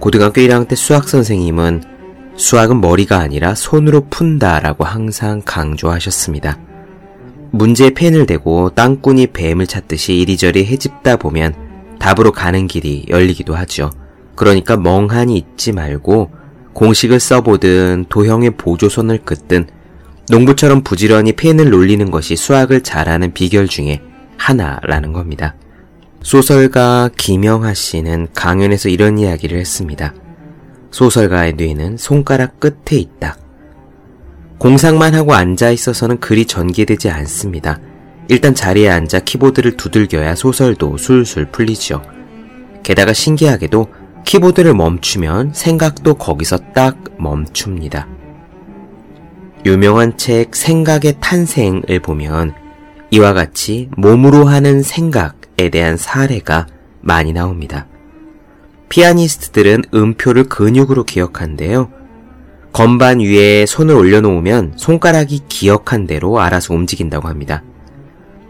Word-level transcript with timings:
고등학교 0.00 0.40
1학년 0.40 0.68
때 0.68 0.76
수학 0.76 1.08
선생님은 1.08 1.82
수학은 2.36 2.80
머리가 2.80 3.18
아니라 3.18 3.54
손으로 3.54 4.06
푼다 4.08 4.60
라고 4.60 4.84
항상 4.84 5.42
강조하셨습니다. 5.44 6.58
문제에 7.50 7.90
펜을 7.90 8.26
대고 8.26 8.70
땅꾼이 8.70 9.28
뱀을 9.28 9.66
찾듯이 9.66 10.14
이리저리 10.16 10.66
헤집다 10.66 11.16
보면 11.16 11.54
답으로 11.98 12.30
가는 12.30 12.68
길이 12.68 13.06
열리기도 13.08 13.56
하죠. 13.56 13.90
그러니까 14.36 14.76
멍하니 14.76 15.36
있지 15.36 15.72
말고 15.72 16.30
공식을 16.74 17.18
써보든 17.18 18.06
도형의 18.08 18.52
보조선을 18.52 19.24
긋든 19.24 19.66
농부처럼 20.30 20.82
부지런히 20.82 21.32
펜을 21.32 21.70
놀리는 21.70 22.08
것이 22.12 22.36
수학을 22.36 22.82
잘하는 22.82 23.32
비결 23.32 23.66
중에 23.66 24.00
하나라는 24.36 25.12
겁니다. 25.12 25.56
소설가 26.22 27.08
김영하 27.16 27.74
씨는 27.74 28.28
강연에서 28.34 28.88
이런 28.88 29.18
이야기를 29.18 29.58
했습니다. 29.58 30.14
소설가의 30.90 31.54
뇌는 31.54 31.96
손가락 31.96 32.58
끝에 32.60 32.98
있다. 32.98 33.36
공상만 34.58 35.14
하고 35.14 35.34
앉아 35.34 35.70
있어서는 35.70 36.18
글이 36.18 36.46
전개되지 36.46 37.10
않습니다. 37.10 37.78
일단 38.28 38.54
자리에 38.54 38.88
앉아 38.90 39.20
키보드를 39.20 39.76
두들겨야 39.76 40.34
소설도 40.34 40.96
술술 40.98 41.46
풀리죠. 41.46 42.02
게다가 42.82 43.12
신기하게도 43.12 43.86
키보드를 44.24 44.74
멈추면 44.74 45.52
생각도 45.54 46.14
거기서 46.14 46.58
딱 46.74 46.98
멈춥니다. 47.18 48.08
유명한 49.64 50.16
책 50.16 50.54
생각의 50.54 51.16
탄생을 51.20 52.00
보면 52.02 52.54
이와 53.10 53.32
같이 53.32 53.88
몸으로 53.96 54.44
하는 54.44 54.82
생각 54.82 55.37
에 55.58 55.70
대한 55.70 55.96
사례가 55.96 56.66
많이 57.00 57.32
나옵니다. 57.32 57.86
피아니스트들은 58.88 59.84
음표를 59.92 60.44
근육으로 60.44 61.04
기억한대요. 61.04 61.90
건반 62.72 63.20
위에 63.20 63.66
손을 63.66 63.94
올려놓으면 63.94 64.74
손가락이 64.76 65.42
기억한 65.48 66.06
대로 66.06 66.40
알아서 66.40 66.74
움직인다고 66.74 67.28
합니다. 67.28 67.62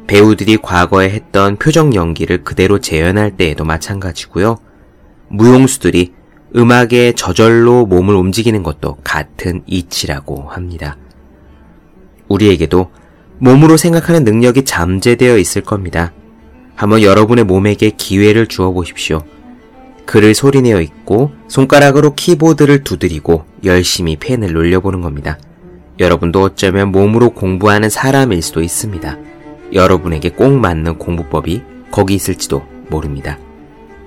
배우들이 0.06 0.58
과거에 0.58 1.10
했던 1.10 1.56
표정 1.56 1.94
연기를 1.94 2.44
그대로 2.44 2.78
재현할 2.78 3.36
때에도 3.36 3.64
마찬가지고요. 3.64 4.56
무용수들이 5.28 6.14
음악에 6.56 7.12
저절로 7.12 7.84
몸을 7.86 8.14
움직이는 8.14 8.62
것도 8.62 8.96
같은 9.04 9.62
이치라고 9.66 10.48
합니다. 10.48 10.96
우리에게도 12.28 12.90
몸으로 13.38 13.76
생각하는 13.76 14.24
능력이 14.24 14.64
잠재되어 14.64 15.38
있을 15.38 15.62
겁니다. 15.62 16.12
한번 16.78 17.02
여러분의 17.02 17.42
몸에게 17.42 17.90
기회를 17.90 18.46
주어 18.46 18.70
보십시오. 18.70 19.24
글을 20.06 20.32
소리내어 20.32 20.80
읽고 20.80 21.32
손가락으로 21.48 22.14
키보드를 22.14 22.84
두드리고 22.84 23.44
열심히 23.64 24.14
펜을 24.14 24.52
놀려보는 24.52 25.00
겁니다. 25.00 25.40
여러분도 25.98 26.40
어쩌면 26.40 26.92
몸으로 26.92 27.30
공부하는 27.30 27.90
사람일 27.90 28.42
수도 28.42 28.62
있습니다. 28.62 29.18
여러분에게 29.72 30.28
꼭 30.28 30.52
맞는 30.52 30.98
공부법이 30.98 31.62
거기 31.90 32.14
있을지도 32.14 32.62
모릅니다. 32.90 33.40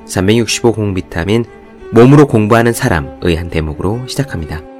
365 0.06 0.72
공비타민 0.72 1.44
몸으로 1.92 2.26
공부하는 2.26 2.72
사람의 2.72 3.36
한 3.36 3.50
대목으로 3.50 4.08
시작합니다. 4.08 4.71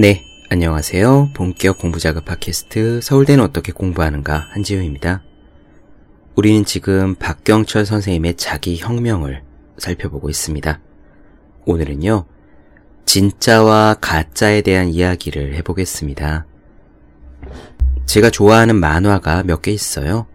네, 0.00 0.24
안녕하세요. 0.48 1.30
본격 1.34 1.78
공부자극 1.78 2.24
팟캐스트 2.24 3.00
서울대는 3.02 3.42
어떻게 3.42 3.72
공부하는가 3.72 4.46
한지우입니다. 4.50 5.24
우리는 6.36 6.64
지금 6.64 7.16
박경철 7.16 7.84
선생님의 7.84 8.36
자기 8.36 8.76
혁명을 8.78 9.42
살펴보고 9.76 10.30
있습니다. 10.30 10.78
오늘은요, 11.66 12.26
진짜와 13.06 13.96
가짜에 14.00 14.60
대한 14.60 14.86
이야기를 14.86 15.56
해보겠습니다. 15.56 16.46
제가 18.06 18.30
좋아하는 18.30 18.76
만화가 18.76 19.42
몇 19.42 19.62
개 19.62 19.72
있어요. 19.72 20.26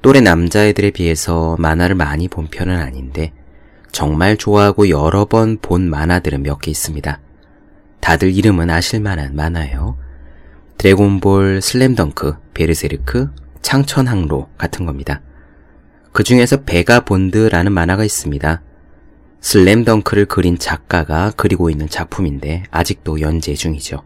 또래 0.00 0.22
남자애들에 0.22 0.90
비해서 0.90 1.56
만화를 1.58 1.96
많이 1.96 2.28
본 2.28 2.46
편은 2.48 2.78
아닌데, 2.78 3.34
정말 3.92 4.38
좋아하고 4.38 4.88
여러 4.88 5.26
번 5.26 5.58
본 5.58 5.90
만화들은 5.90 6.42
몇 6.42 6.60
개 6.62 6.70
있습니다. 6.70 7.20
다들 8.02 8.34
이름은 8.34 8.68
아실만한 8.68 9.36
만화예요. 9.36 9.96
드래곤볼, 10.76 11.62
슬램덩크, 11.62 12.34
베르세르크, 12.52 13.30
창천항로 13.62 14.48
같은 14.58 14.84
겁니다. 14.86 15.22
그 16.10 16.24
중에서 16.24 16.64
베가본드라는 16.64 17.70
만화가 17.70 18.04
있습니다. 18.04 18.60
슬램덩크를 19.40 20.24
그린 20.24 20.58
작가가 20.58 21.32
그리고 21.36 21.70
있는 21.70 21.88
작품인데 21.88 22.64
아직도 22.72 23.20
연재 23.20 23.54
중이죠. 23.54 24.02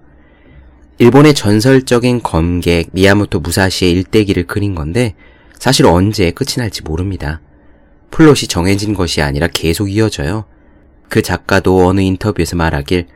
일본의 0.98 1.34
전설적인 1.34 2.22
검객 2.22 2.90
미야모토 2.92 3.40
무사시의 3.40 3.92
일대기를 3.92 4.46
그린 4.46 4.74
건데 4.74 5.14
사실 5.58 5.86
언제 5.86 6.30
끝이 6.32 6.56
날지 6.58 6.82
모릅니다. 6.82 7.40
플롯이 8.10 8.40
정해진 8.48 8.92
것이 8.92 9.22
아니라 9.22 9.46
계속 9.46 9.90
이어져요. 9.90 10.44
그 11.08 11.22
작가도 11.22 11.86
어느 11.86 12.02
인터뷰에서 12.02 12.56
말하길 12.56 13.06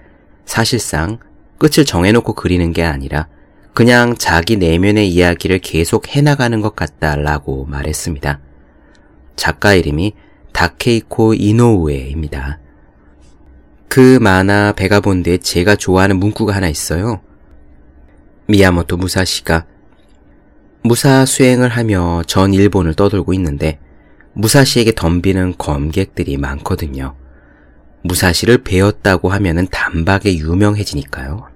사실상 0.44 1.18
끝을 1.58 1.84
정해놓고 1.84 2.34
그리는 2.34 2.72
게 2.72 2.82
아니라 2.84 3.28
그냥 3.74 4.16
자기 4.16 4.56
내면의 4.56 5.08
이야기를 5.10 5.60
계속 5.60 6.08
해나가는 6.08 6.60
것 6.60 6.74
같다라고 6.74 7.66
말했습니다. 7.66 8.40
작가 9.36 9.74
이름이 9.74 10.14
다케이코 10.52 11.34
이노우에입니다. 11.34 12.58
그 13.88 14.18
만화 14.20 14.72
베가본드에 14.72 15.38
제가 15.38 15.76
좋아하는 15.76 16.18
문구가 16.18 16.54
하나 16.54 16.68
있어요. 16.68 17.20
미야모토 18.46 18.96
무사시가 18.96 19.66
무사 20.82 21.24
수행을 21.24 21.68
하며 21.68 22.22
전 22.26 22.54
일본을 22.54 22.94
떠돌고 22.94 23.34
있는데 23.34 23.78
무사시에게 24.32 24.92
덤비는 24.94 25.54
검객들이 25.58 26.36
많거든요. 26.36 27.14
무사시를 28.02 28.58
배웠다고 28.58 29.28
하면은 29.28 29.66
단박에 29.70 30.34
유명해지니까요. 30.36 31.46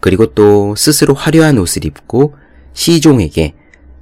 그리고 0.00 0.26
또 0.34 0.74
스스로 0.76 1.14
화려한 1.14 1.58
옷을 1.58 1.84
입고 1.84 2.34
시종에게 2.72 3.54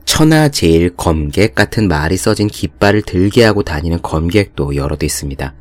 천하 0.05 0.49
제일 0.49 0.95
검객 0.97 1.55
같은 1.55 1.89
말이 1.89 2.17
써진 2.17 2.47
깃발을 2.47 3.03
들게 3.03 3.45
하고 3.45 3.63
다니는 3.63 4.01
검객도 4.03 4.77
여럿 4.77 5.03
있습니다. 5.03 5.55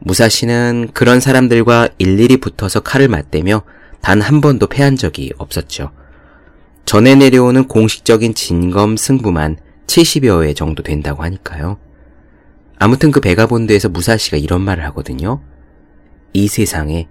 무사시는 0.00 0.90
그런 0.94 1.20
사람들과 1.20 1.90
일일이 1.98 2.38
붙어서 2.38 2.80
칼을 2.80 3.08
맞대며 3.08 3.62
단 4.00 4.20
한 4.20 4.40
번도 4.40 4.66
패한 4.66 4.96
적이 4.96 5.32
없었죠. 5.38 5.92
전에 6.84 7.14
내려오는 7.14 7.68
공식적인 7.68 8.34
진검 8.34 8.96
승부만 8.96 9.58
70여 9.86 10.42
회 10.42 10.54
정도 10.54 10.82
된다고 10.82 11.22
하니까요. 11.22 11.78
아무튼 12.82 13.12
그 13.12 13.20
베가본드에서 13.20 13.88
무사시가 13.90 14.38
이런 14.38 14.60
말을 14.60 14.84
하거든요. 14.86 15.40
이 16.32 16.48
세상에 16.48 17.06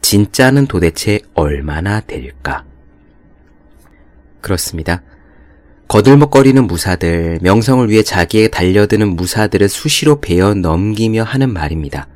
진짜는 0.00 0.66
도대체 0.68 1.18
얼마나 1.34 1.98
될까? 1.98 2.64
그렇습니다. 4.40 5.02
거들먹거리는 5.88 6.64
무사들, 6.64 7.40
명성을 7.42 7.90
위해 7.90 8.04
자기에 8.04 8.46
달려드는 8.46 9.16
무사들을 9.16 9.68
수시로 9.68 10.20
베어 10.20 10.54
넘기며 10.54 11.24
하는 11.24 11.52
말입니다. 11.52 12.06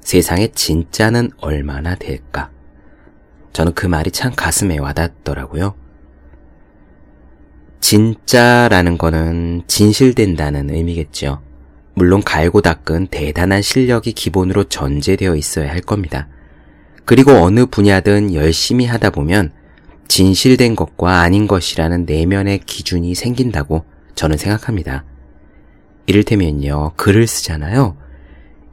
세상에 0.00 0.46
진짜는 0.54 1.32
얼마나 1.38 1.96
될까? 1.96 2.52
저는 3.52 3.72
그 3.74 3.88
말이 3.88 4.12
참 4.12 4.30
가슴에 4.36 4.78
와닿더라고요. 4.78 5.74
진짜라는 7.80 8.96
거는 8.96 9.62
진실된다는 9.66 10.70
의미겠죠. 10.70 11.42
물론 11.94 12.22
갈고 12.22 12.62
닦은 12.62 13.08
대단한 13.08 13.62
실력이 13.62 14.12
기본으로 14.12 14.64
전제되어 14.64 15.36
있어야 15.36 15.70
할 15.70 15.80
겁니다. 15.80 16.28
그리고 17.04 17.32
어느 17.32 17.66
분야든 17.66 18.34
열심히 18.34 18.86
하다 18.86 19.10
보면 19.10 19.52
진실된 20.08 20.76
것과 20.76 21.20
아닌 21.20 21.46
것이라는 21.46 22.04
내면의 22.06 22.60
기준이 22.64 23.14
생긴다고 23.14 23.84
저는 24.14 24.36
생각합니다. 24.36 25.04
이를테면요, 26.06 26.92
글을 26.96 27.26
쓰잖아요. 27.26 27.96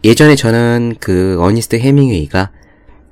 예전에 0.04 0.36
저는 0.36 0.96
그 1.00 1.38
어니스트 1.40 1.78
해밍웨이가 1.78 2.52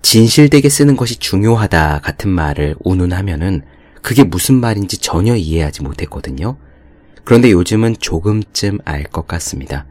진실되게 0.01 0.69
쓰는 0.69 0.95
것이 0.95 1.18
중요하다 1.19 2.00
같은 2.03 2.30
말을 2.30 2.75
운운하면은 2.80 3.63
그게 4.01 4.24
무슨 4.24 4.56
말인지 4.56 5.00
전혀 5.00 5.36
이해하지 5.36 5.83
못했거든요. 5.83 6.57
그런데 7.25 7.51
요즘은 7.51 7.98
조금쯤 8.00 8.80
알 8.86 9.03
것 9.03 9.27
같습니다. 9.27 9.86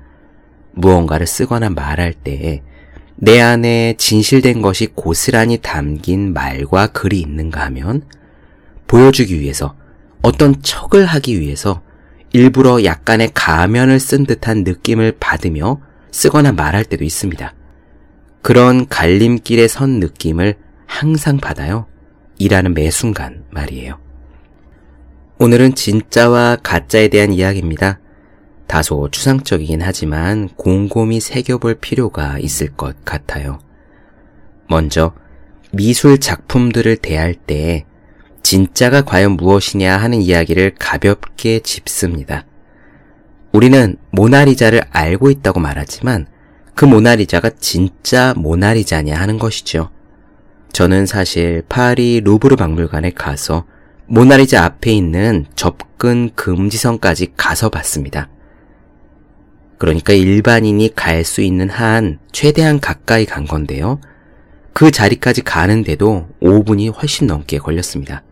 무언가를 0.76 1.26
쓰거나 1.26 1.70
말할 1.70 2.12
때내 2.12 3.40
안에 3.40 3.94
진실된 3.99 4.62
것이 4.62 4.87
고스란히 4.94 5.58
담긴 5.58 6.32
말과 6.32 6.87
글이 6.88 7.19
있는가 7.20 7.62
하면 7.67 8.02
보여주기 8.87 9.40
위해서 9.40 9.75
어떤 10.23 10.61
척을 10.62 11.06
하기 11.06 11.40
위해서 11.40 11.82
일부러 12.32 12.84
약간의 12.84 13.31
가면을 13.32 13.99
쓴 13.99 14.26
듯한 14.26 14.64
느낌을 14.64 15.17
받으며 15.19 15.81
쓰거나 16.12 16.52
말할 16.52 16.84
때도 16.84 17.05
있습니다. 17.05 17.55
그런 18.43 18.87
갈림길에 18.88 19.69
선 19.69 19.99
느낌을 19.99 20.56
항상 20.87 21.38
받아요. 21.38 21.87
일하는 22.38 22.75
매 22.75 22.90
순간 22.90 23.44
말이에요. 23.50 23.99
오늘은 25.38 25.75
진짜와 25.75 26.58
가짜에 26.62 27.08
대한 27.08 27.32
이야기입니다. 27.32 27.99
다소 28.66 29.08
추상적이긴 29.10 29.82
하지만 29.82 30.48
곰곰이 30.56 31.20
새겨볼 31.20 31.76
필요가 31.76 32.38
있을 32.38 32.68
것 32.68 33.04
같아요. 33.04 33.58
먼저 34.68 35.12
미술 35.72 36.18
작품들을 36.18 36.96
대할 36.96 37.34
때 37.34 37.84
진짜가 38.42 39.02
과연 39.02 39.32
무엇이냐 39.32 39.96
하는 39.96 40.20
이야기를 40.20 40.74
가볍게 40.78 41.60
짚습니다. 41.60 42.44
우리는 43.52 43.96
모나리자를 44.10 44.82
알고 44.90 45.30
있다고 45.30 45.60
말하지만 45.60 46.26
그 46.74 46.84
모나리자가 46.84 47.50
진짜 47.58 48.34
모나리자냐 48.36 49.16
하는 49.16 49.38
것이죠. 49.38 49.90
저는 50.72 51.06
사실 51.06 51.62
파리 51.69 52.20
루브르 52.20 52.56
박물관에 52.56 53.12
가서 53.12 53.64
모나리자 54.06 54.62
앞에 54.64 54.92
있는 54.92 55.46
접근 55.56 56.30
금지선까지 56.34 57.32
가서 57.36 57.70
봤습니다. 57.70 58.28
그러니까 59.78 60.12
일반인이 60.12 60.94
갈 60.94 61.25
수 61.25 61.43
있는 61.43 61.69
한 61.69 62.19
최대한 62.32 62.81
가까이 62.81 63.26
간 63.26 63.46
건데요. 63.46 64.00
그 64.73 64.90
자리까지 64.90 65.43
가는데도 65.43 66.28
5분이 66.43 66.94
훨씬 66.94 67.26
넘게 67.26 67.58
걸렸습니다. 67.58 68.23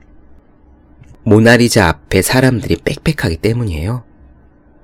모나리자 1.23 1.89
앞에 1.89 2.23
사람들이 2.23 2.77
빽빽하기 2.85 3.39
때문이에요. 3.39 4.05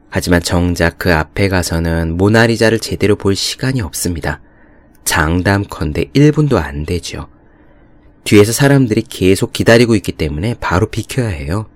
하지만 0.09 0.43
정작 0.43 0.99
그 0.99 1.15
앞에 1.15 1.49
가서는 1.49 2.17
모나리자를 2.17 2.81
제대로 2.81 3.15
볼 3.17 3.37
시간이 3.37 3.81
없습니다. 3.81 4.41
장담컨대 5.05 6.07
1분도 6.15 6.57
안 6.57 6.85
되죠. 6.85 7.29
뒤에서 8.25 8.53
사람들이 8.53 9.03
계속 9.03 9.53
기다리고 9.53 9.95
있기 9.97 10.13
때문에 10.13 10.55
바로 10.61 10.89
비켜야 10.89 11.29
해요. 11.29 11.67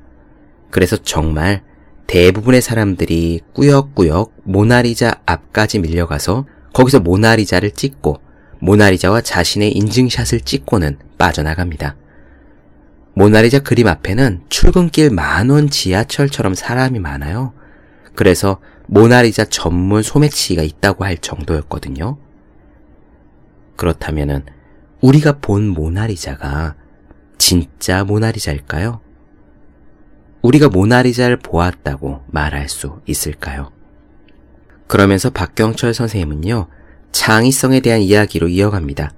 그래서 0.70 0.96
정말 0.96 1.62
대부분의 2.06 2.62
사람들이 2.62 3.40
꾸역꾸역 3.54 4.34
모나리자 4.44 5.20
앞까지 5.26 5.78
밀려가서 5.80 6.46
거기서 6.72 7.00
모나리자를 7.00 7.70
찍고 7.70 8.20
모나리자와 8.60 9.20
자신의 9.20 9.72
인증샷을 9.72 10.40
찍고는 10.40 10.98
빠져나갑니다. 11.18 11.96
모나리자 13.14 13.60
그림 13.60 13.86
앞에는 13.86 14.42
출근길 14.48 15.10
만원 15.10 15.70
지하철처럼 15.70 16.54
사람이 16.54 16.98
많아요. 16.98 17.52
그래서 18.14 18.60
모나리자 18.86 19.44
전문 19.44 20.02
소매치기가 20.02 20.62
있다고 20.62 21.04
할 21.04 21.18
정도였거든요. 21.18 22.18
그렇다면은 23.76 24.44
우리가 25.00 25.38
본 25.40 25.68
모나리자가 25.68 26.74
진짜 27.38 28.04
모나리자일까요? 28.04 29.00
우리가 30.44 30.68
모나리자를 30.68 31.38
보았다고 31.38 32.20
말할 32.26 32.68
수 32.68 33.00
있을까요? 33.06 33.70
그러면서 34.86 35.30
박경철 35.30 35.94
선생님은요, 35.94 36.66
창의성에 37.12 37.80
대한 37.80 38.02
이야기로 38.02 38.48
이어갑니다. 38.48 39.14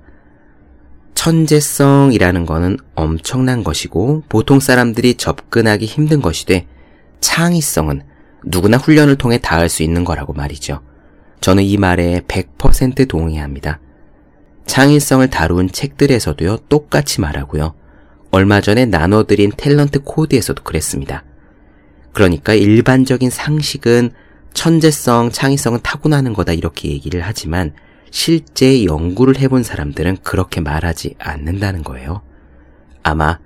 천재성이라는 1.14 2.46
것은 2.46 2.76
엄청난 2.94 3.64
것이고 3.64 4.23
보통 4.28 4.61
사람들이 4.61 5.14
접근하기 5.14 5.84
힘든 5.84 6.23
것이 6.23 6.46
돼 6.46 6.69
창의성은 7.20 8.02
누구나 8.44 8.76
훈련을 8.76 9.17
통해 9.17 9.38
닿을 9.38 9.69
수 9.69 9.82
있는 9.82 10.05
거라고 10.05 10.32
말이죠. 10.32 10.81
저는 11.40 11.64
이 11.64 11.76
말에 11.76 12.20
100% 12.28 13.08
동의합니다. 13.08 13.81
창의성을 14.67 15.28
다룬 15.31 15.69
책들에서도요, 15.73 16.58
똑같이 16.69 17.20
말하고요. 17.20 17.75
얼마 18.37 18.61
전에 18.61 18.85
나눠드린 18.85 19.50
탤런트 19.53 20.05
코드에서도 20.05 20.62
그랬습니다. 20.62 21.25
그러니까 22.12 22.53
일반적인 22.53 23.31
상식은 23.31 24.11
천재성, 24.53 25.31
창의성은 25.31 25.81
타고나는 25.83 26.35
거다 26.35 26.53
이렇게 26.53 26.91
얘기를 26.91 27.23
하지만 27.23 27.73
실제 28.11 28.85
연구를 28.85 29.38
해본 29.38 29.62
사람들은 29.62 30.19
그렇게 30.23 30.61
말하지 30.61 31.15
않는다는 31.19 31.83
거예요. 31.83 32.21
아마 33.03 33.38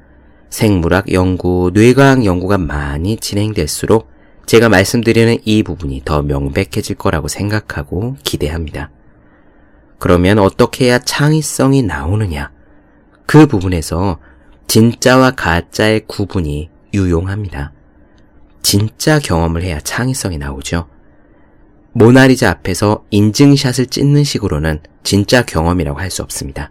생물학 0.49 1.13
연구, 1.13 1.71
뇌과학 1.73 2.25
연구가 2.25 2.59
많이 2.59 3.17
진행될수록 3.17 4.11
제가 4.47 4.69
말씀드리는 4.69 5.39
이 5.45 5.63
부분이 5.63 6.03
더 6.05 6.23
명백해질 6.23 6.97
거라고 6.97 7.29
생각하고 7.29 8.17
기대합니다. 8.25 8.91
그러면 10.01 10.41
어떻게 10.41 10.87
해야 10.87 10.99
창의성이 10.99 11.83
나오느냐? 11.83 12.51
그 13.27 13.47
부분에서 13.47 14.19
진짜와 14.71 15.33
가짜의 15.33 16.05
구분이 16.07 16.71
유용합니다. 16.95 17.73
진짜 18.63 19.19
경험을 19.19 19.65
해야 19.65 19.81
창의성이 19.81 20.39
나오죠. 20.39 20.87
모나리자 21.91 22.51
앞에서 22.51 23.05
인증샷을 23.11 23.87
찍는 23.87 24.23
식으로는 24.23 24.79
진짜 25.03 25.45
경험이라고 25.45 25.99
할 25.99 26.09
수 26.09 26.23
없습니다. 26.23 26.71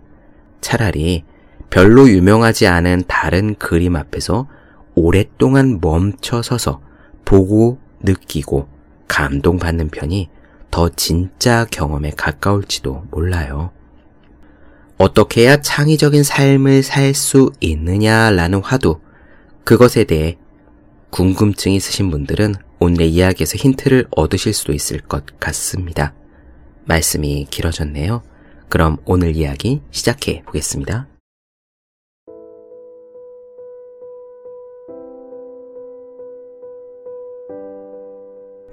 차라리 0.62 1.25
별로 1.69 2.07
유명하지 2.07 2.68
않은 2.68 3.04
다른 3.10 3.56
그림 3.56 3.98
앞에서 3.98 4.48
오랫동안 4.95 5.80
멈춰 5.81 6.42
서서 6.42 6.80
보고 7.25 7.80
느끼고 8.00 8.69
감동받는 9.10 9.90
편이 9.90 10.30
더 10.72 10.88
진짜 10.88 11.66
경험에 11.69 12.12
가까울지도 12.12 13.07
몰라요. 13.12 13.72
어떻게 15.00 15.44
해야 15.44 15.62
창의적인 15.62 16.24
삶을 16.24 16.84
살 16.84 17.13
수 17.13 17.54
있느냐라는 17.62 18.62
화두, 18.62 19.00
그것에 19.63 20.04
대해 20.04 20.38
궁금증이 21.10 21.78
있으신 21.78 22.12
분들은 22.12 22.56
오늘의 22.80 23.10
이야기에서 23.10 23.56
힌트를 23.56 24.07
얻으실 24.12 24.54
수도 24.54 24.73
있을 24.73 25.00
것 25.00 25.40
같습니다. 25.40 26.14
말씀이 26.83 27.47
길어졌네요. 27.50 28.23
그럼 28.68 28.97
오늘 29.06 29.38
이야기 29.38 29.81
시작해 29.92 30.44
보겠습니다. 30.45 31.07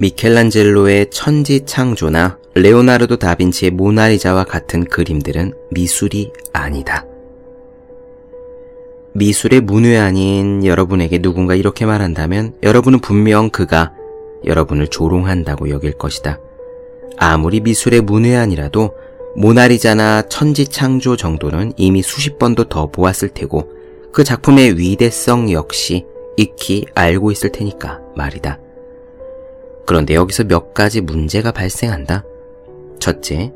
미켈란젤로의 0.00 1.10
천지 1.10 1.64
창조나 1.64 2.38
레오나르도 2.56 3.18
다빈치의 3.18 3.72
모나리자와 3.72 4.44
같은 4.44 4.84
그림들은 4.84 5.52
미술이 5.70 6.32
아니다. 6.54 7.04
미술의 9.12 9.60
문외 9.60 9.98
아닌 9.98 10.64
여러분에게 10.64 11.18
누군가 11.18 11.54
이렇게 11.54 11.84
말한다면 11.84 12.54
여러분은 12.62 13.00
분명 13.00 13.50
그가 13.50 13.92
여러분을 14.46 14.88
조롱한다고 14.88 15.68
여길 15.68 15.98
것이다. 15.98 16.40
아무리 17.18 17.60
미술의 17.60 18.00
문외 18.00 18.34
아니라도 18.36 18.94
모나리자나 19.36 20.22
천지창조 20.22 21.16
정도는 21.16 21.74
이미 21.76 22.00
수십 22.00 22.38
번도 22.38 22.70
더 22.70 22.86
보았을 22.86 23.28
테고 23.28 23.70
그 24.12 24.24
작품의 24.24 24.78
위대성 24.78 25.52
역시 25.52 26.06
익히 26.38 26.86
알고 26.94 27.32
있을 27.32 27.52
테니까 27.52 28.00
말이다. 28.16 28.58
그런데 29.84 30.14
여기서 30.14 30.44
몇 30.44 30.72
가지 30.72 31.02
문제가 31.02 31.52
발생한다. 31.52 32.24
첫째, 32.98 33.52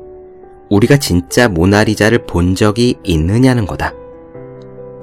우리가 0.69 0.97
진짜 0.97 1.47
모나리자를 1.47 2.25
본 2.25 2.55
적이 2.55 2.95
있느냐는 3.03 3.65
거다. 3.65 3.93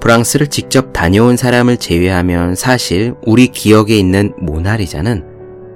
프랑스를 0.01 0.47
직접 0.47 0.93
다녀온 0.93 1.37
사람을 1.37 1.77
제외하면 1.77 2.55
사실 2.55 3.15
우리 3.27 3.49
기억에 3.49 3.97
있는 3.97 4.33
모나리자는 4.39 5.25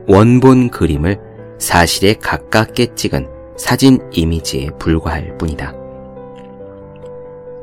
원본 0.08 0.70
그림을 0.70 1.18
사실에 1.58 2.14
가깝게 2.14 2.94
찍은 2.94 3.28
사진 3.56 3.98
이미지에 4.12 4.70
불과할 4.78 5.36
뿐이다. 5.38 5.74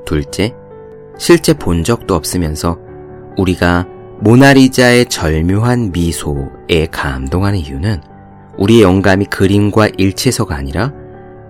둘째, 0.06 0.53
실제 1.18 1.53
본 1.53 1.84
적도 1.84 2.15
없으면서 2.15 2.77
우리가 3.38 3.88
모나리자의 4.22 5.06
절묘한 5.08 5.91
미소에 5.91 6.88
감동하는 6.91 7.60
이유는 7.60 8.01
우리의 8.60 8.84
영감이 8.84 9.25
그림과 9.25 9.89
일치해서가 9.98 10.56
아니라 10.56 10.94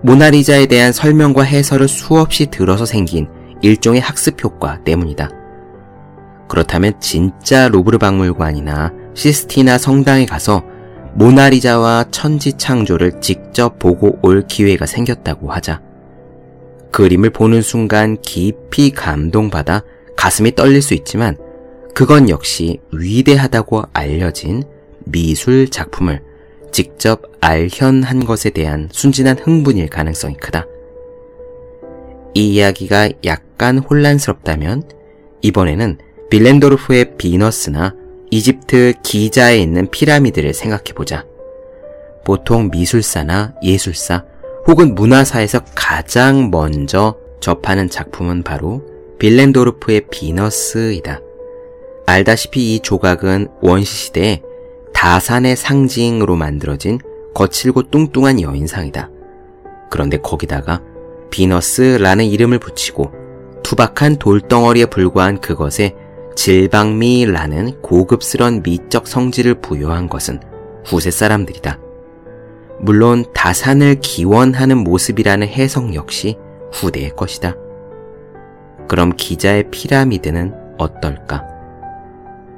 모나리자에 0.02 0.66
대한 0.66 0.92
설명과 0.92 1.42
해설을 1.42 1.88
수없이 1.88 2.46
들어서 2.46 2.86
생긴 2.86 3.28
일종의 3.60 4.00
학습 4.00 4.42
효과 4.42 4.82
때문이다. 4.84 5.30
그렇다면 6.48 6.94
진짜 7.00 7.68
루브르 7.68 7.98
박물관이나 7.98 8.92
시스티나 9.14 9.76
성당에 9.76 10.24
가서 10.24 10.64
모나리자와 11.14 12.06
천지 12.10 12.52
창조를 12.54 13.20
직접 13.20 13.78
보고 13.78 14.18
올 14.22 14.46
기회가 14.46 14.86
생겼다고 14.86 15.52
하자. 15.52 15.82
그림을 16.92 17.30
보는 17.30 17.62
순간 17.62 18.16
깊이 18.22 18.90
감동받아 18.90 19.82
가슴이 20.16 20.54
떨릴 20.54 20.80
수 20.80 20.94
있지만 20.94 21.36
그건 21.94 22.28
역시 22.28 22.78
위대하다고 22.92 23.84
알려진 23.92 24.62
미술 25.04 25.68
작품을 25.68 26.29
직접 26.72 27.22
알현한 27.40 28.24
것에 28.24 28.50
대한 28.50 28.88
순진한 28.92 29.38
흥분일 29.38 29.88
가능성이 29.88 30.36
크다. 30.36 30.66
이 32.34 32.54
이야기가 32.54 33.10
약간 33.24 33.78
혼란스럽다면 33.78 34.84
이번에는 35.42 35.98
빌렌도르프의 36.30 37.16
비너스나 37.16 37.94
이집트 38.30 38.94
기자에 39.02 39.58
있는 39.58 39.90
피라미드를 39.90 40.54
생각해보자. 40.54 41.26
보통 42.24 42.70
미술사나 42.70 43.54
예술사 43.62 44.24
혹은 44.68 44.94
문화사에서 44.94 45.64
가장 45.74 46.50
먼저 46.50 47.16
접하는 47.40 47.88
작품은 47.88 48.42
바로 48.44 48.84
빌렌도르프의 49.18 50.02
비너스이다. 50.10 51.20
알다시피 52.06 52.74
이 52.74 52.80
조각은 52.80 53.48
원시 53.60 54.06
시대에 54.06 54.42
다산의 55.00 55.56
상징으로 55.56 56.36
만들어진 56.36 56.98
거칠고 57.32 57.84
뚱뚱한 57.84 58.42
여인상이다. 58.42 59.08
그런데 59.88 60.18
거기다가 60.18 60.82
비너스라는 61.30 62.26
이름을 62.26 62.58
붙이고 62.58 63.10
투박한 63.62 64.16
돌덩어리에 64.16 64.84
불과한 64.84 65.40
그것에 65.40 65.94
질방미라는 66.36 67.80
고급스런 67.80 68.62
미적 68.62 69.08
성질을 69.08 69.62
부여한 69.62 70.10
것은 70.10 70.38
후세 70.84 71.10
사람들이다. 71.10 71.78
물론 72.80 73.24
다산을 73.32 74.00
기원하는 74.02 74.76
모습이라는 74.76 75.48
해석 75.48 75.94
역시 75.94 76.36
후대의 76.72 77.16
것이다. 77.16 77.54
그럼 78.86 79.14
기자의 79.16 79.70
피라미드는 79.70 80.52
어떨까? 80.76 81.46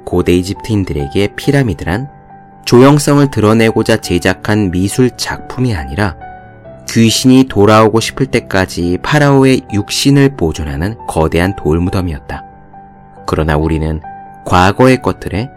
고대 0.03 0.33
이집트인들에게 0.33 1.35
피라미드란 1.37 2.22
조형성을 2.65 3.29
드러내고자 3.29 3.97
제작한 3.97 4.71
미술 4.71 5.11
작품이 5.11 5.75
아니라 5.75 6.15
귀신이 6.89 7.45
돌아오고 7.45 7.99
싶을 7.99 8.27
때까지 8.27 8.99
파라오의 9.01 9.61
육신을 9.73 10.35
보존하는 10.37 10.95
거대한 11.07 11.55
돌무덤이었다. 11.55 12.43
그러나 13.25 13.57
우리는 13.57 14.01
과거의 14.45 15.01
것들에 15.01 15.49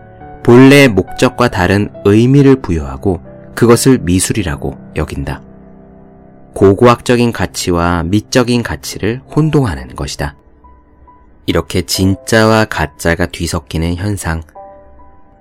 본래의 0.42 0.88
목적과 0.88 1.48
다른 1.48 1.90
의미를 2.04 2.56
부여하고 2.56 3.20
그것을 3.54 3.98
미술이라고 3.98 4.78
여긴다. 4.96 5.42
고고학적인 6.54 7.32
가치와 7.32 8.04
미적인 8.04 8.62
가치를 8.62 9.20
혼동하는 9.34 9.94
것이다. 9.94 10.36
이렇게 11.44 11.82
진짜와 11.82 12.66
가짜가 12.66 13.26
뒤섞이는 13.26 13.96
현상. 13.96 14.42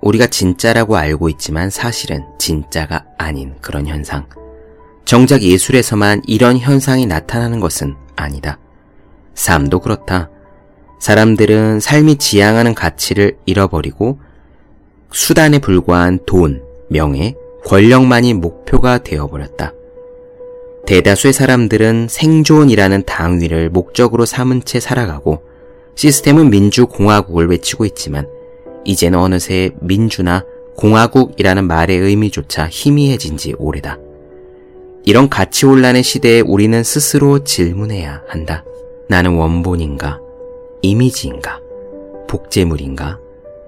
우리가 0.05 0.27
진짜라고 0.27 0.97
알고 0.97 1.29
있지만 1.29 1.71
사실은 1.71 2.23
진짜가 2.37 3.05
아닌 3.17 3.55
그런 3.59 3.87
현상. 3.87 4.27
정작 5.03 5.41
예술에서만 5.41 6.21
이런 6.27 6.57
현상이 6.57 7.07
나타나는 7.07 7.59
것은 7.59 7.95
아니다. 8.15 8.59
삶도 9.33 9.79
그렇다. 9.79 10.29
사람들은 10.99 11.79
삶이 11.79 12.17
지향하는 12.17 12.75
가치를 12.75 13.37
잃어버리고 13.45 14.19
수단에 15.11 15.59
불과한 15.59 16.19
돈, 16.25 16.63
명예, 16.89 17.35
권력만이 17.65 18.35
목표가 18.35 18.99
되어버렸다. 18.99 19.73
대다수의 20.85 21.33
사람들은 21.33 22.07
생존이라는 22.09 23.03
당위를 23.05 23.71
목적으로 23.71 24.25
삼은 24.25 24.65
채 24.65 24.79
살아가고 24.79 25.41
시스템은 25.95 26.51
민주공화국을 26.51 27.47
외치고 27.49 27.85
있지만 27.85 28.27
이제는 28.85 29.19
어느새 29.19 29.71
민주나 29.81 30.45
공화국이라는 30.77 31.65
말의 31.67 31.97
의미조차 31.97 32.67
희미해진 32.69 33.37
지 33.37 33.53
오래다. 33.57 33.97
이런 35.03 35.29
가치 35.29 35.65
혼란의 35.65 36.03
시대에 36.03 36.41
우리는 36.41 36.83
스스로 36.83 37.43
질문해야 37.43 38.23
한다. 38.27 38.63
나는 39.07 39.35
원본인가? 39.35 40.19
이미지인가? 40.81 41.59
복제물인가? 42.27 43.19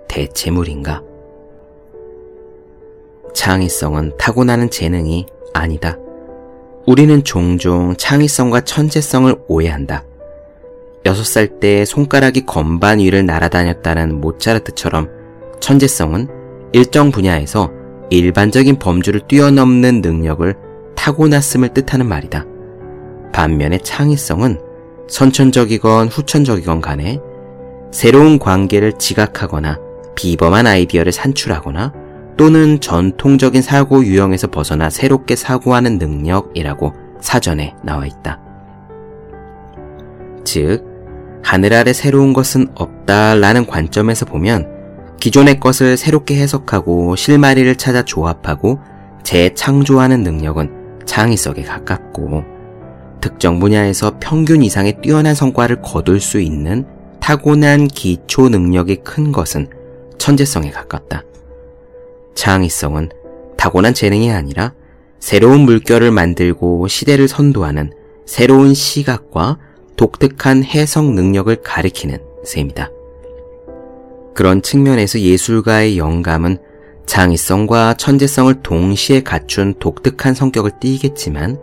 대체물인가? 0.07 1.03
창의성은 3.33 4.13
타고나는 4.17 4.71
재능이 4.71 5.27
아니다. 5.53 5.97
우리는 6.87 7.23
종종 7.23 7.95
창의성과 7.95 8.61
천재성을 8.61 9.35
오해한다. 9.47 10.06
6살 11.03 11.59
때 11.59 11.85
손가락이 11.85 12.45
건반 12.45 12.99
위를 12.99 13.25
날아다녔다는 13.25 14.19
모차르트처럼 14.19 15.09
천재성은 15.59 16.27
일정 16.73 17.11
분야에서 17.11 17.71
일반적인 18.09 18.79
범주를 18.79 19.21
뛰어넘는 19.27 20.01
능력을 20.01 20.55
타고났음을 20.95 21.69
뜻하는 21.73 22.07
말이다. 22.07 22.45
반면에 23.33 23.77
창의성은 23.79 24.59
선천적이건 25.07 26.07
후천적이건 26.09 26.81
간에 26.81 27.19
새로운 27.91 28.39
관계를 28.39 28.93
지각하거나 28.93 29.79
비범한 30.15 30.67
아이디어를 30.67 31.11
산출하거나 31.11 31.93
또는 32.37 32.79
전통적인 32.79 33.61
사고 33.61 34.03
유형에서 34.03 34.47
벗어나 34.47 34.89
새롭게 34.89 35.35
사고하는 35.35 35.97
능력이라고 35.97 36.93
사전에 37.21 37.75
나와 37.83 38.05
있다. 38.05 38.46
즉, 40.47 40.85
하늘 41.43 41.73
아래 41.73 41.91
새로운 41.91 42.31
것은 42.31 42.67
없다라는 42.73 43.65
관점에서 43.65 44.25
보면 44.25 45.17
기존의 45.19 45.59
것을 45.59 45.97
새롭게 45.97 46.37
해석하고 46.37 47.17
실마리를 47.17 47.75
찾아 47.75 48.05
조합하고 48.05 48.79
재창조하는 49.23 50.23
능력은 50.23 51.01
창의성에 51.05 51.63
가깝고 51.63 52.45
특정 53.19 53.59
분야에서 53.59 54.19
평균 54.21 54.63
이상의 54.63 55.01
뛰어난 55.01 55.35
성과를 55.35 55.81
거둘 55.81 56.21
수 56.21 56.39
있는 56.39 56.85
타고난 57.19 57.89
기초 57.89 58.47
능력이 58.47 59.01
큰 59.03 59.33
것은 59.33 59.67
천재성에 60.17 60.71
가깝다. 60.71 61.23
창의성은 62.35 63.09
타고난 63.57 63.93
재능이 63.93 64.31
아니라 64.31 64.71
새로운 65.19 65.61
물결을 65.61 66.11
만들고 66.11 66.87
시대를 66.87 67.27
선도하는 67.27 67.91
새로운 68.25 68.73
시각과 68.73 69.57
독특한 69.97 70.63
해석 70.63 71.11
능력을 71.13 71.53
가리키는 71.57 72.19
셈이다. 72.43 72.91
그런 74.33 74.61
측면에서 74.61 75.19
예술가의 75.19 75.97
영감은 75.97 76.59
창의성과 77.07 77.95
천재성을 77.95 78.61
동시에 78.61 79.23
갖춘 79.23 79.73
독특한 79.79 80.33
성격을 80.33 80.71
띠겠지만 80.79 81.59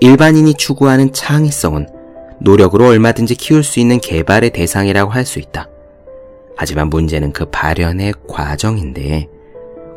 일반인이 0.00 0.54
추구하는 0.54 1.12
창의성은 1.12 1.88
노력으로 2.40 2.86
얼마든지 2.86 3.34
키울 3.34 3.64
수 3.64 3.80
있는 3.80 3.98
개발의 3.98 4.50
대상이라고 4.50 5.10
할 5.10 5.24
수 5.24 5.40
있다. 5.40 5.68
하지만 6.56 6.88
문제는 6.88 7.32
그 7.32 7.46
발현의 7.46 8.14
과정인데 8.28 9.28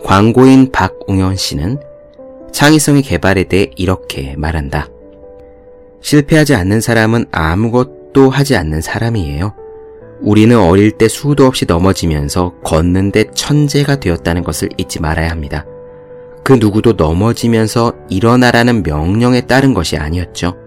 광고인 0.03 0.72
박웅현 0.72 1.36
씨는 1.36 1.80
창의성의 2.51 3.03
개발에 3.03 3.44
대해 3.44 3.70
이렇게 3.75 4.36
말한다. 4.38 4.88
실패하지 6.12 6.56
않는 6.56 6.82
사람은 6.82 7.27
아무것도 7.32 8.30
하지 8.30 8.58
않는 8.58 8.82
사람이에요. 8.82 9.53
우리는 10.20 10.60
어릴 10.60 10.91
때 10.91 11.08
수도 11.08 11.46
없이 11.46 11.63
넘어지면서 11.65 12.56
걷는데 12.65 13.32
천재가 13.34 14.01
되었다는 14.01 14.44
것을 14.44 14.68
잊지 14.75 15.00
말아야 15.00 15.30
합니다. 15.32 15.65
그 16.44 16.51
누구도 16.51 16.94
넘어지면서 16.94 17.94
일어나라는 18.10 18.84
명령에 18.84 19.48
따른 19.48 19.74
것이 19.74 19.96
아니었죠. 19.96 20.58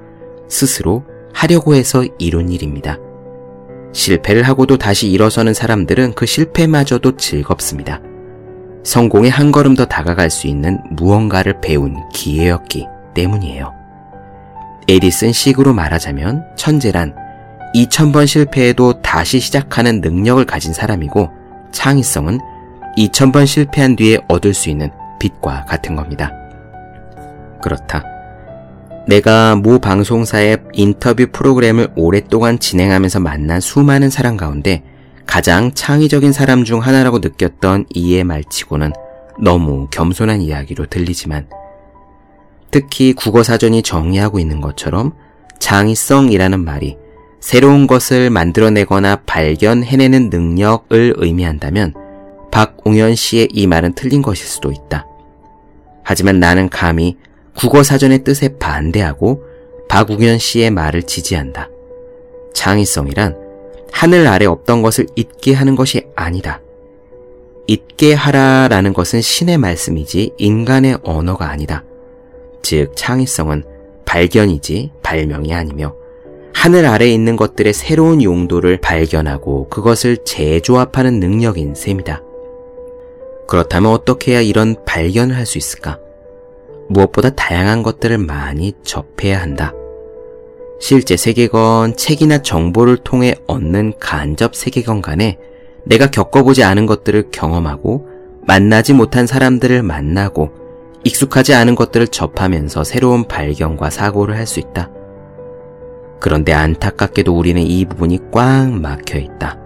스스로 0.49 1.05
하려고 1.35 1.75
해서 1.75 2.07
이룬 2.19 2.49
일입니다. 2.49 2.97
실패를 3.93 4.45
하고도 4.45 4.79
다시 4.79 5.11
일어서는 5.11 5.53
사람들은 5.53 6.15
그 6.15 6.25
실패마저도 6.25 7.19
즐겁습니다. 7.19 8.01
성공에 8.83 9.29
한 9.29 9.53
걸음 9.53 9.75
더 9.75 9.85
다가갈 9.85 10.31
수 10.31 10.47
있는 10.47 10.79
무언가를 10.93 11.61
배운 11.61 11.97
기회였기 12.15 12.87
때문이에요. 13.15 13.84
에디슨 14.88 15.33
식으로 15.33 15.73
말하자면 15.73 16.45
천재란 16.57 17.14
2000번 17.75 18.26
실패해도 18.26 19.03
다시 19.03 19.41
시작하는 19.41 20.00
능력을 20.00 20.45
가진 20.45 20.73
사람이고 20.73 21.31
창의성은 21.73 22.38
2000번 22.97 23.47
실패한 23.47 23.97
뒤에 23.97 24.19
얻을 24.29 24.55
수 24.55 24.71
있는 24.71 24.91
빛과 25.19 25.64
같은 25.64 25.97
겁니다. 25.97 26.31
그렇다. 27.62 28.05
내가 29.07 29.57
모 29.57 29.79
방송사의 29.79 30.59
인터뷰 30.73 31.26
프로그램을 31.33 31.88
오랫동안 31.97 32.59
진행하면서 32.59 33.21
만난 33.21 33.61
수많은 33.61 34.09
사람 34.09 34.37
가운데 34.37 34.83
가장 35.26 35.73
창의적인 35.73 36.33
사람 36.33 36.64
중 36.64 36.81
하나라고 36.81 37.19
느꼈던 37.19 37.87
이의 37.91 38.25
말치고는 38.25 38.93
너무 39.41 39.88
겸손한 39.91 40.41
이야기로 40.41 40.87
들리지만 40.87 41.49
특히 42.75 43.12
국어사전이 43.12 43.85
정의하고 43.85 44.40
있는 44.40 44.61
것처럼 44.61 45.12
창의성이라는 45.61 46.59
말이 46.59 46.97
새로운 47.38 47.87
것을 47.87 48.31
만들어내거나 48.31 49.23
발견해내는 49.26 50.28
능력을 50.28 51.14
의미한다면 51.16 51.95
박웅현 52.50 53.14
씨의 53.14 53.50
이 53.52 53.69
말은 53.69 53.93
틀린 53.95 54.23
것일 54.23 54.45
수도 54.45 54.73
있다. 54.73 55.07
하지만 56.02 56.40
나는 56.40 56.69
감히 56.69 57.16
국어사전의 57.57 58.25
뜻에 58.25 58.59
반대하고 58.59 59.45
박웅현 59.88 60.40
씨의 60.40 60.73
말을 60.73 61.04
지지한다. 61.04 61.69
창의성이란 62.54 63.37
하늘 63.93 64.26
아래 64.26 64.47
없던 64.47 64.83
것을 64.83 65.07
잊게 65.14 65.54
하는 65.54 65.76
것이 65.76 66.09
아니다. 66.16 66.61
잊게 67.69 68.14
하라라는 68.14 68.95
것은 68.95 69.21
신의 69.21 69.59
말씀이지 69.59 70.33
인간의 70.38 70.99
언어가 71.04 71.50
아니다. 71.50 71.85
즉, 72.64 72.97
창의성은 72.97 73.62
발견이지 74.06 74.90
발명이 75.02 75.52
아니며 75.54 75.94
하늘 76.54 76.87
아래에 76.87 77.12
있는 77.12 77.37
것들의 77.37 77.75
새로운 77.75 78.23
용도를 78.23 78.78
발견하고 78.78 79.68
그것을 79.68 80.16
재조합하는 80.25 81.21
능력인 81.21 81.75
셈이다. 81.75 82.23
그렇다면 83.47 83.92
어떻게 83.92 84.33
해야 84.33 84.40
이런 84.40 84.76
발견을 84.87 85.37
할 85.37 85.44
수 85.44 85.59
있을까? 85.59 85.99
무엇보다 86.88 87.30
다양한 87.30 87.83
것들을 87.83 88.16
많이 88.18 88.73
접해야 88.83 89.42
한다. 89.42 89.75
실제 90.80 91.16
세계관, 91.18 91.97
책이나 91.97 92.40
정보를 92.40 92.97
통해 92.99 93.35
얻는 93.47 93.94
간접 94.00 94.54
세계관 94.54 95.02
간에 95.02 95.38
내가 95.85 96.11
겪어보지 96.11 96.62
않은 96.62 96.87
것들을 96.87 97.28
경험하고 97.30 98.09
만나지 98.47 98.94
못한 98.94 99.26
사람들을 99.26 99.83
만나고 99.83 100.63
익숙하지 101.04 101.54
않은 101.54 101.75
것들을 101.75 102.08
접하면서 102.08 102.84
새로운 102.84 103.25
발견과 103.28 103.90
사고를 103.90 104.37
할 104.37 104.46
수 104.46 104.58
있다. 104.61 104.90
그런데 106.20 106.52
안타깝게도 106.52 107.37
우리는 107.37 107.61
이 107.61 107.84
부분이 107.84 108.18
꽉 108.30 108.70
막혀 108.70 109.18
있다. 109.18 109.58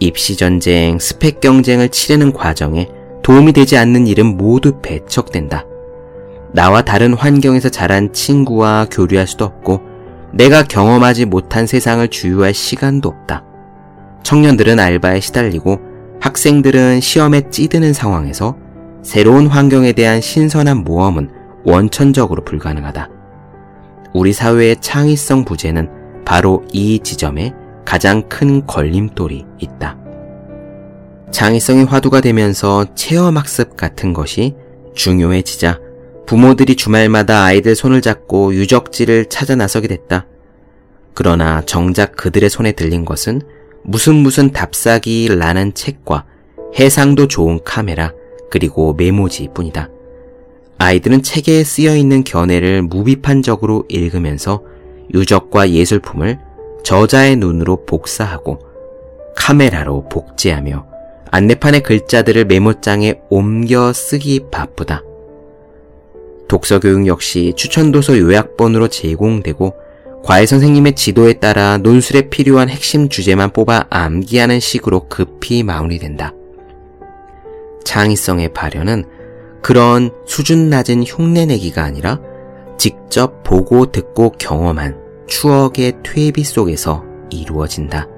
입시 0.00 0.36
전쟁, 0.36 0.98
스펙 0.98 1.40
경쟁을 1.40 1.90
치르는 1.90 2.32
과정에 2.32 2.88
도움이 3.22 3.52
되지 3.52 3.76
않는 3.76 4.06
일은 4.06 4.36
모두 4.36 4.80
배척된다. 4.80 5.64
나와 6.52 6.82
다른 6.82 7.14
환경에서 7.14 7.68
자란 7.68 8.12
친구와 8.12 8.86
교류할 8.90 9.28
수도 9.28 9.44
없고 9.44 9.80
내가 10.32 10.64
경험하지 10.64 11.26
못한 11.26 11.66
세상을 11.66 12.06
주유할 12.08 12.54
시간도 12.54 13.08
없다. 13.08 13.44
청년들은 14.24 14.80
알바에 14.80 15.20
시달리고 15.20 15.78
학생들은 16.20 17.00
시험에 17.00 17.50
찌드는 17.50 17.92
상황에서 17.92 18.56
새로운 19.02 19.46
환경에 19.46 19.92
대한 19.92 20.20
신선한 20.20 20.78
모험은 20.84 21.30
원천적으로 21.64 22.44
불가능하다. 22.44 23.08
우리 24.12 24.32
사회의 24.32 24.76
창의성 24.80 25.44
부재는 25.44 26.24
바로 26.24 26.64
이 26.72 26.98
지점에 26.98 27.54
가장 27.84 28.28
큰 28.28 28.66
걸림돌이 28.66 29.46
있다. 29.58 29.98
창의성이 31.30 31.84
화두가 31.84 32.20
되면서 32.20 32.86
체험학습 32.94 33.76
같은 33.76 34.12
것이 34.12 34.54
중요해지자 34.94 35.78
부모들이 36.26 36.76
주말마다 36.76 37.44
아이들 37.44 37.74
손을 37.74 38.00
잡고 38.00 38.54
유적지를 38.54 39.26
찾아 39.26 39.54
나서게 39.54 39.88
됐다. 39.88 40.26
그러나 41.14 41.62
정작 41.66 42.16
그들의 42.16 42.50
손에 42.50 42.72
들린 42.72 43.04
것은 43.04 43.42
무슨 43.82 44.14
무슨 44.16 44.50
답사기라는 44.52 45.74
책과 45.74 46.24
해상도 46.78 47.26
좋은 47.26 47.60
카메라 47.64 48.12
그리고 48.50 48.94
메모지 48.94 49.48
뿐이다. 49.54 49.88
아이들은 50.78 51.22
책에 51.22 51.62
쓰여 51.62 51.96
있는 51.96 52.24
견해를 52.24 52.82
무비판적으로 52.82 53.84
읽으면서 53.88 54.62
유적과 55.12 55.70
예술품을 55.70 56.38
저자의 56.82 57.36
눈으로 57.36 57.84
복사하고 57.84 58.58
카메라로 59.36 60.08
복제하며 60.08 60.86
안내판의 61.30 61.82
글자들을 61.82 62.46
메모장에 62.46 63.20
옮겨 63.28 63.92
쓰기 63.92 64.40
바쁘다. 64.50 65.02
독서교육 66.48 67.06
역시 67.06 67.52
추천도서 67.56 68.18
요약본으로 68.18 68.88
제공되고 68.88 69.74
과외 70.24 70.46
선생님의 70.46 70.96
지도에 70.96 71.34
따라 71.34 71.78
논술에 71.78 72.28
필요한 72.28 72.68
핵심 72.68 73.08
주제만 73.08 73.52
뽑아 73.52 73.86
암기하는 73.90 74.60
식으로 74.60 75.08
급히 75.08 75.62
마무리된다. 75.62 76.34
창의성의 77.84 78.52
발현은 78.52 79.04
그런 79.62 80.10
수준 80.26 80.70
낮은 80.70 81.04
흉내내기가 81.04 81.82
아니라 81.82 82.20
직접 82.78 83.42
보고 83.42 83.86
듣고 83.86 84.32
경험한 84.38 84.98
추억의 85.26 85.98
퇴비 86.02 86.44
속에서 86.44 87.04
이루어진다. 87.30 88.08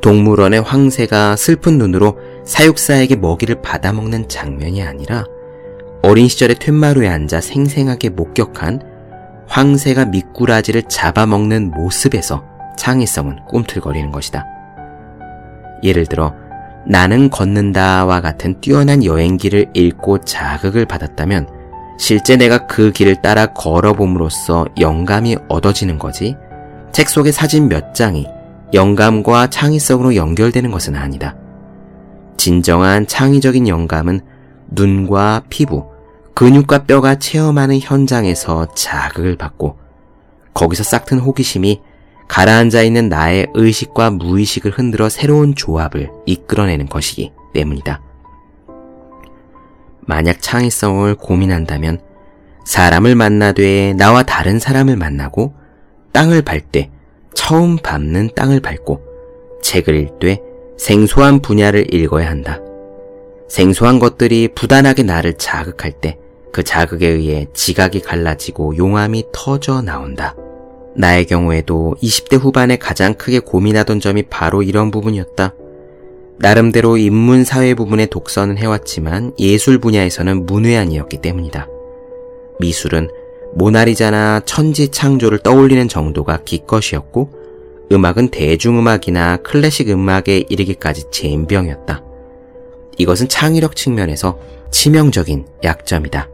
동물원의 0.00 0.62
황새가 0.62 1.36
슬픈 1.36 1.76
눈으로 1.76 2.18
사육사에게 2.44 3.16
먹이를 3.16 3.60
받아먹는 3.60 4.28
장면이 4.28 4.82
아니라 4.82 5.24
어린 6.02 6.28
시절의 6.28 6.56
툇마루에 6.58 7.08
앉아 7.08 7.42
생생하게 7.42 8.08
목격한 8.10 8.80
황새가 9.46 10.06
미꾸라지를 10.06 10.84
잡아먹는 10.84 11.70
모습에서 11.72 12.44
창의성은 12.78 13.44
꿈틀거리는 13.46 14.10
것이다. 14.10 14.46
예를 15.82 16.06
들어 16.06 16.34
나는 16.86 17.30
걷는다와 17.30 18.20
같은 18.20 18.60
뛰어난 18.60 19.04
여행기를 19.04 19.66
읽고 19.74 20.18
자극을 20.18 20.86
받았다면 20.86 21.48
실제 21.98 22.36
내가 22.36 22.66
그 22.66 22.92
길을 22.92 23.20
따라 23.22 23.46
걸어봄으로써 23.46 24.66
영감이 24.78 25.36
얻어지는 25.48 25.98
거지 25.98 26.36
책 26.92 27.08
속의 27.08 27.32
사진 27.32 27.68
몇 27.68 27.94
장이 27.94 28.26
영감과 28.72 29.48
창의성으로 29.48 30.16
연결되는 30.16 30.70
것은 30.70 30.96
아니다. 30.96 31.36
진정한 32.36 33.06
창의적인 33.06 33.68
영감은 33.68 34.20
눈과 34.68 35.42
피부, 35.50 35.90
근육과 36.34 36.84
뼈가 36.84 37.16
체험하는 37.16 37.80
현장에서 37.80 38.72
자극을 38.74 39.36
받고 39.36 39.76
거기서 40.54 40.84
싹튼 40.84 41.18
호기심이 41.18 41.82
가라앉아 42.30 42.82
있는 42.82 43.08
나의 43.08 43.48
의식과 43.54 44.10
무의식을 44.12 44.70
흔들어 44.70 45.08
새로운 45.08 45.54
조합을 45.54 46.10
이끌어내는 46.26 46.86
것이기 46.88 47.32
때문이다. 47.52 48.00
만약 50.02 50.40
창의성을 50.40 51.12
고민한다면 51.16 52.00
사람을 52.64 53.16
만나되 53.16 53.94
나와 53.94 54.22
다른 54.22 54.58
사람을 54.58 54.96
만나고 54.96 55.54
땅을 56.12 56.42
밟 56.42 56.70
때 56.70 56.90
처음 57.34 57.76
밟는 57.76 58.30
땅을 58.36 58.60
밟고 58.60 59.02
책을 59.62 59.94
읽되 59.96 60.40
생소한 60.78 61.40
분야를 61.42 61.92
읽어야 61.92 62.30
한다. 62.30 62.60
생소한 63.48 63.98
것들이 63.98 64.48
부단하게 64.54 65.02
나를 65.02 65.34
자극할 65.34 65.92
때 65.92 66.18
그 66.52 66.62
자극에 66.62 67.06
의해 67.06 67.46
지각이 67.54 68.00
갈라지고 68.00 68.76
용암이 68.76 69.26
터져 69.32 69.82
나온다. 69.82 70.34
나의 70.94 71.26
경우에도 71.26 71.94
20대 72.02 72.38
후반에 72.38 72.76
가장 72.76 73.14
크게 73.14 73.38
고민하던 73.38 74.00
점이 74.00 74.24
바로 74.24 74.62
이런 74.62 74.90
부분이었다. 74.90 75.54
나름대로 76.38 76.96
인문 76.96 77.44
사회 77.44 77.74
부분의 77.74 78.08
독서는 78.08 78.56
해왔지만 78.56 79.34
예술 79.38 79.78
분야에서는 79.78 80.46
문외한이었기 80.46 81.18
때문이다. 81.18 81.68
미술은 82.58 83.08
모나리자나 83.54 84.40
천지 84.44 84.88
창조를 84.88 85.40
떠올리는 85.40 85.86
정도가 85.86 86.42
기껏이었고 86.44 87.30
음악은 87.92 88.28
대중음악이나 88.28 89.38
클래식 89.38 89.90
음악에 89.90 90.44
이르기까지 90.48 91.04
젬병이었다. 91.10 92.04
이것은 92.98 93.28
창의력 93.28 93.76
측면에서 93.76 94.38
치명적인 94.70 95.46
약점이다. 95.64 96.28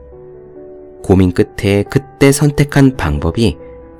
고민 1.03 1.33
끝에 1.33 1.85
그때 1.85 2.33
선택한 2.33 2.97
방법이 2.97 3.57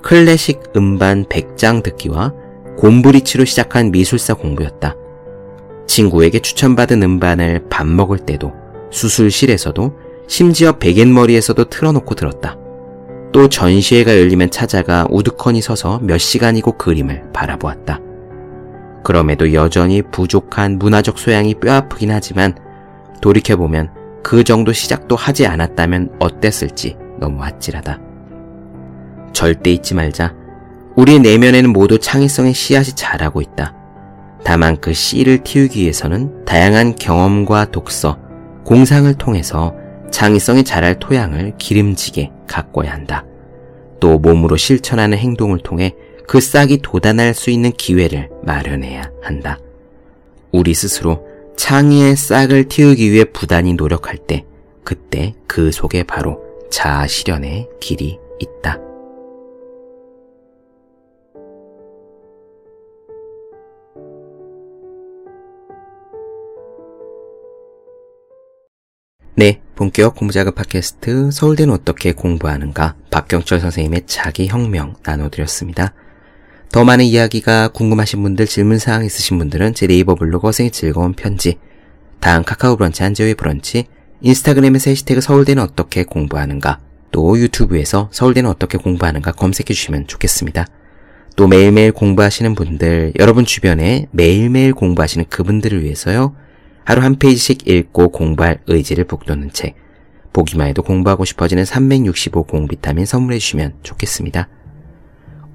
클래식 0.07 0.61
음반 0.77 1.25
100장 1.25 1.83
듣기와 1.83 2.33
곰브리치로 2.77 3.43
시작한 3.43 3.91
미술사 3.91 4.35
공부였다. 4.35 4.95
친구에게 5.85 6.39
추천받은 6.39 7.03
음반을 7.03 7.65
밥 7.69 7.85
먹을 7.85 8.17
때도 8.17 8.53
수술실에서도 8.89 9.93
심지어 10.29 10.71
베갯머리에서도 10.71 11.61
틀어놓고 11.65 12.15
들었다. 12.15 12.55
또 13.33 13.49
전시회가 13.49 14.17
열리면 14.17 14.49
찾아가 14.49 15.05
우두커니 15.09 15.59
서서 15.59 15.99
몇 16.01 16.19
시간이고 16.19 16.77
그림을 16.77 17.33
바라보았다. 17.33 17.99
그럼에도 19.03 19.51
여전히 19.51 20.01
부족한 20.01 20.79
문화적 20.79 21.19
소양이 21.19 21.53
뼈아프긴 21.53 22.11
하지만 22.11 22.55
돌이켜보면 23.19 23.89
그 24.23 24.45
정도 24.45 24.71
시작도 24.71 25.17
하지 25.17 25.45
않았다면 25.47 26.15
어땠을지 26.19 26.95
너무 27.19 27.43
아찔하다. 27.43 28.06
절대 29.37 29.71
잊지 29.71 29.93
말자. 29.93 30.33
우리 30.95 31.19
내면에는 31.19 31.71
모두 31.71 31.99
창의성의 31.99 32.55
씨앗이 32.55 32.95
자라고 32.95 33.39
있다. 33.39 33.75
다만 34.43 34.81
그 34.81 34.93
씨를 34.93 35.43
틔우기 35.43 35.79
위해서는 35.79 36.43
다양한 36.43 36.95
경험과 36.95 37.69
독서, 37.69 38.17
공상을 38.65 39.13
통해서 39.13 39.75
창의성이 40.09 40.63
자랄 40.63 40.97
토양을 40.97 41.53
기름지게 41.59 42.31
가꿔야 42.47 42.91
한다. 42.91 43.25
또 43.99 44.17
몸으로 44.17 44.57
실천하는 44.57 45.19
행동을 45.19 45.59
통해 45.59 45.93
그 46.27 46.41
싹이 46.41 46.79
돋아날 46.81 47.35
수 47.35 47.51
있는 47.51 47.71
기회를 47.71 48.31
마련해야 48.41 49.11
한다. 49.21 49.59
우리 50.51 50.73
스스로 50.73 51.27
창의의 51.57 52.15
싹을 52.15 52.69
틔우기 52.69 53.11
위해 53.11 53.23
부단히 53.25 53.75
노력할 53.75 54.17
때 54.17 54.45
그때 54.83 55.35
그 55.45 55.71
속에 55.71 56.01
바로 56.01 56.41
자아 56.71 57.05
실현의 57.05 57.69
길이 57.79 58.17
있다. 58.39 58.86
네, 69.39 69.61
본격 69.75 70.15
공부작업 70.15 70.55
팟캐스트 70.55 71.29
서울대는 71.29 71.71
어떻게 71.71 72.11
공부하는가 72.11 72.95
박경철 73.11 73.59
선생님의 73.59 74.07
자기 74.07 74.47
혁명 74.47 74.95
나눠드렸습니다. 75.03 75.93
더 76.71 76.83
많은 76.83 77.05
이야기가 77.05 77.67
궁금하신 77.67 78.23
분들, 78.23 78.47
질문사항 78.47 79.05
있으신 79.05 79.37
분들은 79.37 79.75
제 79.75 79.85
네이버 79.85 80.15
블로그 80.15 80.47
어생의 80.47 80.71
즐거운 80.71 81.13
편지, 81.13 81.59
다음 82.19 82.43
카카오 82.43 82.77
브런치 82.77 83.03
한재의 83.03 83.35
브런치, 83.35 83.85
인스타그램에서 84.21 84.89
해시태그 84.89 85.21
서울대는 85.21 85.61
어떻게 85.61 86.03
공부하는가, 86.03 86.79
또 87.11 87.37
유튜브에서 87.37 88.09
서울대는 88.11 88.49
어떻게 88.49 88.79
공부하는가 88.79 89.33
검색해 89.33 89.67
주시면 89.67 90.07
좋겠습니다. 90.07 90.65
또 91.35 91.47
매일매일 91.47 91.91
공부하시는 91.91 92.55
분들, 92.55 93.13
여러분 93.19 93.45
주변에 93.45 94.07
매일매일 94.09 94.73
공부하시는 94.73 95.27
그분들을 95.29 95.83
위해서요, 95.83 96.33
하루 96.87 97.01
한 97.01 97.17
페이지씩 97.19 97.67
읽고 97.67 98.13
공부할 98.13 98.61
의지를 98.65 99.03
북돋는 99.03 99.51
책, 99.51 99.75
보기만 100.31 100.69
해도 100.69 100.81
공부하고 100.83 101.25
싶어지는 101.25 101.65
365 101.65 102.43
공비타민 102.43 103.05
선물해 103.05 103.39
주시면 103.39 103.73
좋겠습니다. 103.83 104.47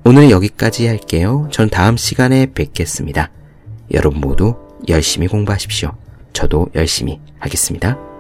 오늘은 0.04 0.28
여기까지 0.28 0.86
할게요. 0.86 1.48
전 1.50 1.70
다음 1.70 1.96
시간에 1.96 2.52
뵙겠습니다. 2.52 3.30
여러분 3.94 4.20
모두 4.20 4.56
열심히 4.90 5.26
공부하십시오. 5.26 5.92
저도 6.34 6.68
열심히 6.74 7.18
하겠습니다. 7.38 8.11